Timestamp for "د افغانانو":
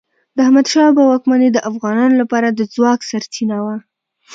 1.53-2.15